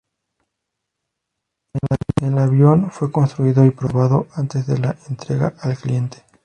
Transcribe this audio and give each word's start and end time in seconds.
El 2.23 2.35
avión 2.39 2.89
fue 2.89 3.11
construido 3.11 3.63
y 3.67 3.69
probado 3.69 4.25
antes 4.33 4.65
de 4.65 4.79
la 4.79 4.97
entrega 5.07 5.53
al 5.61 5.77
cliente. 5.77 6.23